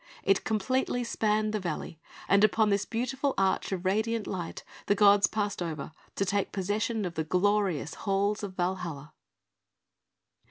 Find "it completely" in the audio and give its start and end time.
0.23-1.03